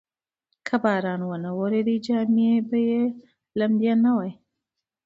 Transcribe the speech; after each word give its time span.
که 0.67 0.75
باران 0.83 1.21
نه 1.43 1.51
وریده، 1.59 1.95
جامې 2.05 2.51
به 2.69 2.79
یې 2.89 3.01
لمدې 3.59 3.93
نه 4.03 4.11
وای. 4.17 4.31